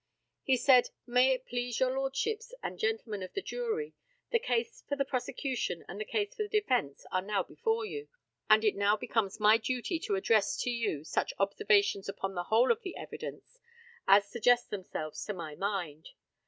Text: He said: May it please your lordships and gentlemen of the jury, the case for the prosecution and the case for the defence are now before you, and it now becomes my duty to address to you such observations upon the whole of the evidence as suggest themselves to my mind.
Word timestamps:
He 0.41 0.57
said: 0.57 0.89
May 1.05 1.31
it 1.31 1.45
please 1.45 1.79
your 1.79 1.91
lordships 1.93 2.55
and 2.63 2.79
gentlemen 2.79 3.21
of 3.21 3.33
the 3.33 3.41
jury, 3.43 3.93
the 4.31 4.39
case 4.39 4.83
for 4.89 4.95
the 4.95 5.05
prosecution 5.05 5.85
and 5.87 5.99
the 6.01 6.05
case 6.05 6.33
for 6.33 6.41
the 6.41 6.49
defence 6.49 7.05
are 7.11 7.21
now 7.21 7.43
before 7.43 7.85
you, 7.85 8.09
and 8.49 8.63
it 8.65 8.75
now 8.75 8.97
becomes 8.97 9.39
my 9.39 9.57
duty 9.57 9.99
to 9.99 10.15
address 10.15 10.57
to 10.63 10.71
you 10.71 11.03
such 11.03 11.33
observations 11.37 12.09
upon 12.09 12.33
the 12.33 12.45
whole 12.45 12.71
of 12.71 12.81
the 12.81 12.97
evidence 12.97 13.59
as 14.07 14.27
suggest 14.27 14.71
themselves 14.71 15.23
to 15.25 15.33
my 15.35 15.53
mind. 15.53 16.09